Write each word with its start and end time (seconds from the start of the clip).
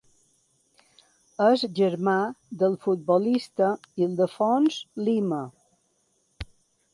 És 1.47 1.65
germà 1.79 2.15
del 2.63 2.77
futbolista 2.85 3.69
Ildefons 4.07 4.81
Lima. 5.11 5.43